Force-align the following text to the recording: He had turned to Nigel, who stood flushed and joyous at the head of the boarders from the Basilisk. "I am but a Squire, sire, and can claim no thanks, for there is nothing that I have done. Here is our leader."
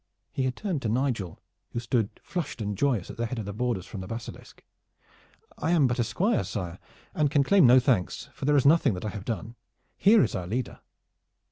He 0.31 0.45
had 0.45 0.55
turned 0.55 0.81
to 0.81 0.89
Nigel, 0.89 1.39
who 1.73 1.79
stood 1.79 2.09
flushed 2.23 2.59
and 2.59 2.75
joyous 2.75 3.11
at 3.11 3.17
the 3.17 3.27
head 3.27 3.37
of 3.37 3.45
the 3.45 3.53
boarders 3.53 3.85
from 3.85 4.01
the 4.01 4.07
Basilisk. 4.07 4.63
"I 5.59 5.69
am 5.69 5.85
but 5.85 5.99
a 5.99 6.03
Squire, 6.03 6.43
sire, 6.43 6.79
and 7.13 7.29
can 7.29 7.43
claim 7.43 7.67
no 7.67 7.79
thanks, 7.79 8.27
for 8.33 8.45
there 8.45 8.57
is 8.57 8.65
nothing 8.65 8.95
that 8.95 9.05
I 9.05 9.09
have 9.09 9.25
done. 9.25 9.53
Here 9.97 10.23
is 10.23 10.33
our 10.33 10.47
leader." 10.47 10.79